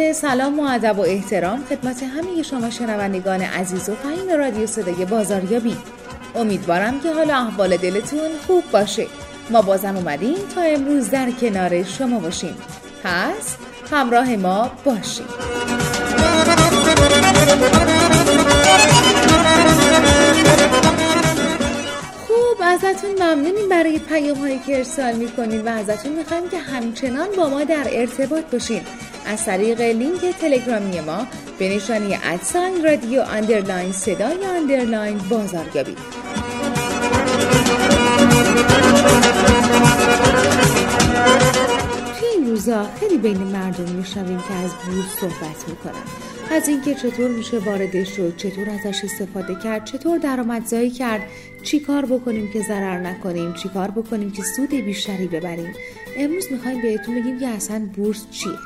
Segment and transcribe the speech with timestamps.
[0.00, 5.76] سلام و ادب و احترام خدمت همه شما شنوندگان عزیز و فهیم رادیو صدای بازاریابی.
[6.34, 9.06] امیدوارم که حال احوال دلتون خوب باشه.
[9.50, 12.56] ما بازم اومدیم تا امروز در کنار شما باشیم.
[13.04, 13.56] پس
[13.92, 15.26] همراه ما باشیم
[22.26, 27.48] خوب ازتون ممنونیم برای پیام هایی که ارسال می‌کنید و ازتون می‌خوایم که همچنان با
[27.48, 28.82] ما در ارتباط باشین.
[29.30, 31.26] از طریق لینک تلگرامی ما
[31.58, 35.94] به نشانی at sign رادیو underline صدای underline بازاریابی
[42.18, 46.30] توی این روزا خیلی بین مردم میشنویم که از بورس صحبت می‌کنن.
[46.50, 51.22] از اینکه چطور میشه واردش شد چطور ازش استفاده کرد چطور درآمدزایی کرد
[51.62, 55.74] چی کار بکنیم که ضرر نکنیم چی کار بکنیم که سود بیشتری ببریم.
[56.16, 58.58] امروز می‌خوایم بهتون بگیم که اصلا بورس چیه؟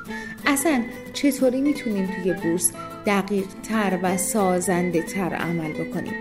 [0.46, 2.72] اصلا چطوری می‌تونیم توی بورس
[3.06, 6.14] دقیق تر و سازنده تر عمل بکنیم؟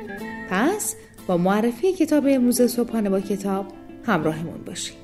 [0.50, 0.96] پس
[1.28, 3.66] با معرفی کتاب امروز صبحانه با کتاب
[4.06, 4.98] همراهمون باشیم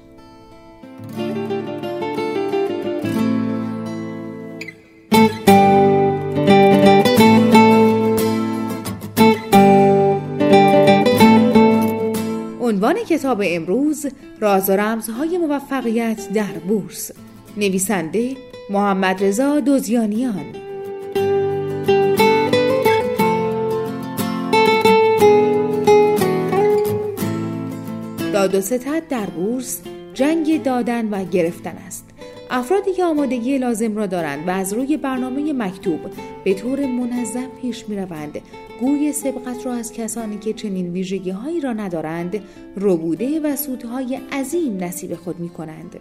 [13.10, 14.06] کتاب امروز
[14.40, 17.12] راز و رمزهای موفقیت در بورس.
[17.58, 18.38] نویسنده
[18.70, 20.46] محمد رضا دوزیانیان.
[28.34, 29.82] داد و ستد در بورس
[30.14, 32.09] جنگ دادن و گرفتن است.
[32.52, 36.00] افرادی که آمادگی لازم را دارند و از روی برنامه مکتوب
[36.44, 38.42] به طور منظم پیش می روند
[38.80, 42.44] گوی سبقت را از کسانی که چنین ویژگی هایی را ندارند
[42.78, 46.00] ربوده و سودهای عظیم نصیب خود می کنند.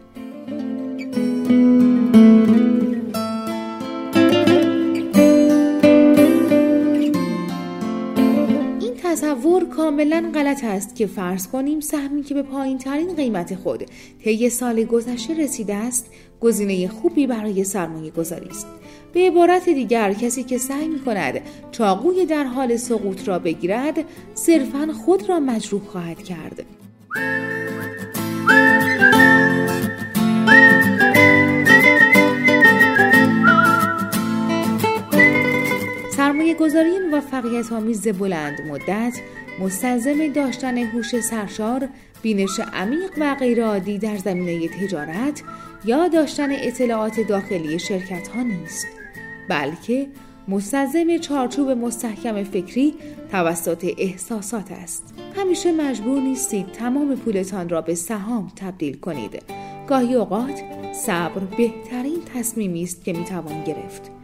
[9.03, 13.85] تصور کاملا غلط است که فرض کنیم سهمی که به پایین ترین قیمت خود
[14.25, 18.67] طی سال گذشته رسیده است گزینه خوبی برای سرمایه گذاری است.
[19.13, 21.41] به عبارت دیگر کسی که سعی می کند
[21.73, 23.99] چاقوی در حال سقوط را بگیرد
[24.35, 26.65] صرفا خود را مجروح خواهد کرد.
[36.55, 39.21] سرمایه موفقیت آمیز بلند مدت
[39.61, 41.89] مستلزم داشتن هوش سرشار،
[42.23, 45.43] بینش عمیق و غیرعادی در زمینه تجارت
[45.85, 48.87] یا داشتن اطلاعات داخلی شرکت ها نیست.
[49.49, 50.07] بلکه
[50.49, 52.95] مستلزم چارچوب مستحکم فکری
[53.33, 55.15] توسط احساسات است.
[55.37, 59.43] همیشه مجبور نیستید تمام پولتان را به سهام تبدیل کنید.
[59.89, 60.63] گاهی اوقات
[60.95, 64.18] صبر بهترین تصمیمی است که می‌توان گرفت.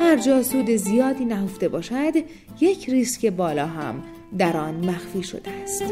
[0.00, 2.12] هر جا سود زیادی نهفته باشد
[2.60, 4.02] یک ریسک بالا هم
[4.38, 5.82] در آن مخفی شده است.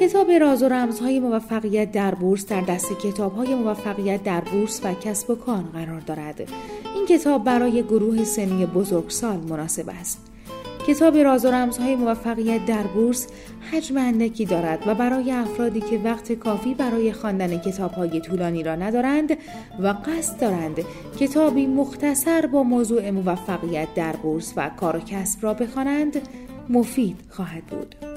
[0.00, 5.30] کتاب راز و رمزهای موفقیت در بورس در دست کتابهای موفقیت در بورس و کسب
[5.30, 6.48] و کار قرار دارد.
[6.94, 10.29] این کتاب برای گروه سنی بزرگسال مناسب است.
[10.86, 13.26] کتاب راز و رمزهای موفقیت در بورس
[13.72, 19.36] حجم اندکی دارد و برای افرادی که وقت کافی برای خواندن کتابهای طولانی را ندارند
[19.78, 20.76] و قصد دارند
[21.20, 26.28] کتابی مختصر با موضوع موفقیت در بورس و کار و کسب را بخوانند
[26.68, 28.09] مفید خواهد بود.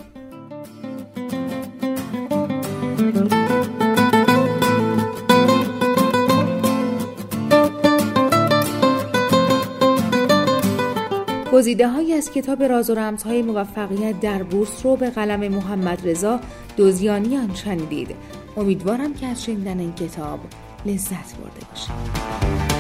[11.53, 16.39] گزیده های از کتاب راز و رمزهای موفقیت در بورس رو به قلم محمد رضا
[16.77, 18.15] دوزیانیان شنیدید.
[18.57, 20.39] امیدوارم که از شنیدن این کتاب
[20.85, 22.72] لذت برده باشید.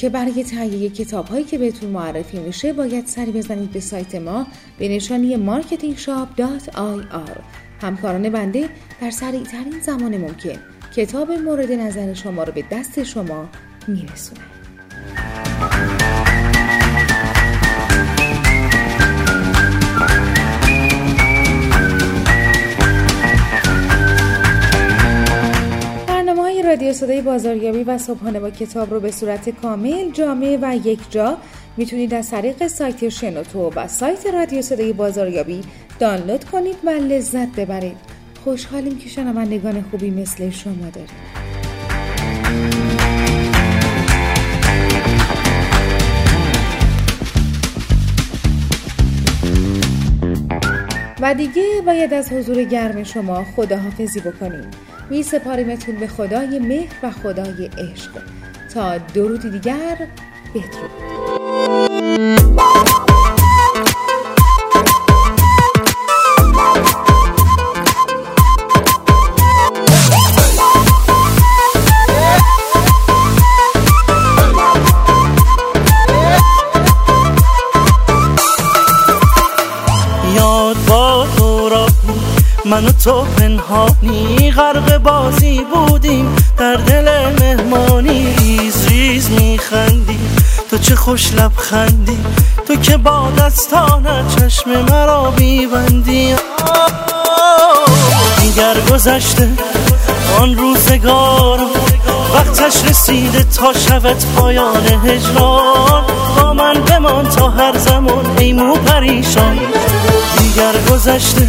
[0.00, 4.46] که برای تهیه کتاب هایی که بهتون معرفی میشه باید سری بزنید به سایت ما
[4.78, 7.40] به نشانی marketingshop.ir
[7.82, 8.68] همکاران بنده
[9.00, 10.58] در سریع ترین زمان ممکن
[10.96, 13.48] کتاب مورد نظر شما رو به دست شما
[13.88, 14.59] میرسونه
[26.92, 31.38] صدای بازاریابی و صبحانه با کتاب رو به صورت کامل جامع و یک جا
[31.76, 35.60] می‌تونید از طریق سایت شنوتو و سایت رادیو صدای بازاریابی
[35.98, 37.96] دانلود کنید و لذت ببرید.
[38.44, 41.10] خوشحالیم که شنوندگان خوبی مثل شما دارید
[51.20, 54.70] و دیگه باید از حضور گرم شما خداحافظی بکنیم.
[55.10, 58.10] می سپاریمتون به خدای مهر و خدای عشق.
[58.74, 59.96] تا درودی دیگر
[60.54, 61.10] بدرود
[82.70, 87.08] من و تو پنهانی غرق بازی بودیم در دل
[87.40, 90.18] مهمانی ریز ریز میخندی.
[90.70, 92.18] تو چه خوش لبخندی.
[92.68, 96.34] تو که با دستانه چشم مرا بیبندی
[98.40, 99.48] دیگر گذشته
[100.40, 101.60] آن روزگار.
[102.34, 106.04] وقتش رسیده تا شود پایان هجران.
[106.36, 109.58] با من بمان تا هر زمان ای مو پریشان.
[110.38, 111.48] دیگر گذشته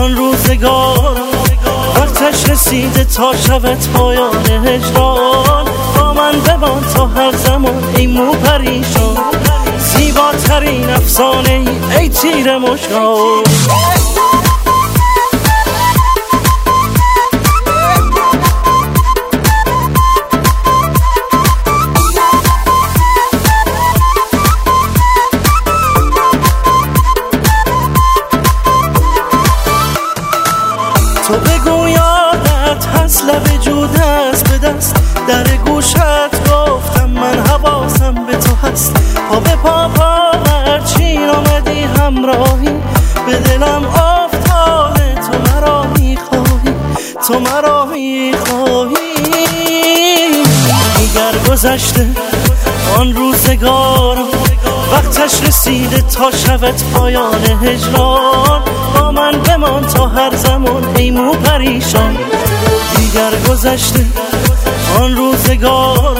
[0.00, 1.37] آن روزگار.
[2.28, 5.64] وقتش رسیده تا شود پایان هجران.
[5.96, 9.16] با من بمان تا هر زمان ای مو پریشان
[9.78, 13.44] زیباترین افسانه ای, ای تیر مشکان.
[31.26, 31.77] تو بگو
[33.28, 34.96] لب جود است به دست.
[35.28, 35.96] در گوشت
[36.50, 38.94] گفتم من حواسم به تو هست.
[39.30, 40.32] پا به پا پا
[40.78, 42.70] چین آمدی همراهی.
[43.26, 46.74] به دلم افتاده تو مرا می‌خواهی
[47.26, 48.94] تو مرا می‌خواهی
[50.96, 52.06] دیگر گذشته
[52.98, 54.18] آن روزگار
[54.92, 58.62] وقتش رسیده تا شود پایان هجران.
[58.94, 62.16] با من بمان تا هر زمان ای مو پریشان.
[62.98, 64.06] دیگر گذشته.
[65.00, 66.16] آن روزگار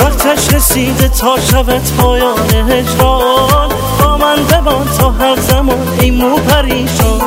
[0.00, 3.68] وقتش رسیده تا شود پایان هجران.
[4.00, 7.20] با من بمان تا هر زمان ای مو پریشان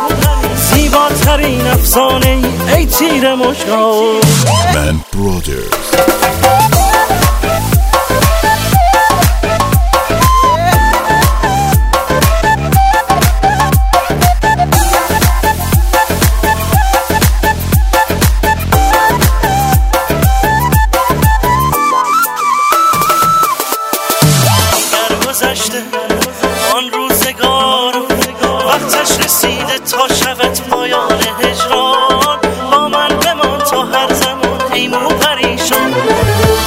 [0.56, 4.22] زیباترین افسانه ای, ای تیر مشکان.
[4.76, 5.00] من
[25.46, 25.78] گذشته.
[26.76, 27.94] آن روزگار
[28.68, 32.38] وقتش رسیده تا شود پایان هجران.
[32.72, 35.94] با من بمان تا هر زمان ای مو پریشان.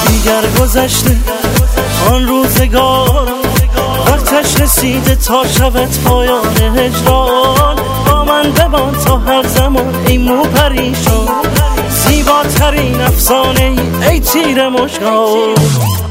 [0.07, 1.17] دیگر گذشته
[2.11, 3.27] آن روزگار
[4.07, 7.75] وقتش رسیده تا شود پایان هجران.
[8.11, 11.27] با من بمان تا هر زمان ای مو پریشان.
[11.89, 16.08] زیباترین افسانه ای, ای تیر مشکان.